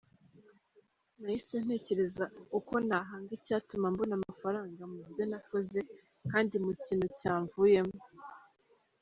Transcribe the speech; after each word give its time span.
Nahise 1.23 1.55
ntekereza 1.65 2.23
uko 2.59 2.73
nahanga 2.87 3.31
icyatuma 3.39 3.85
mbona 3.93 4.13
amafaranga 4.19 4.81
mu 4.91 4.99
byo 5.09 5.23
nakoze, 5.31 5.79
kandi 6.31 6.55
mu 6.65 6.71
kintu 6.83 7.07
cyamvuyemo. 7.19 7.97